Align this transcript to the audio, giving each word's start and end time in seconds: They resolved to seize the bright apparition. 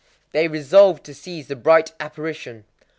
They 0.31 0.47
resolved 0.47 1.03
to 1.03 1.13
seize 1.13 1.47
the 1.47 1.55
bright 1.55 1.93
apparition. 1.99 2.63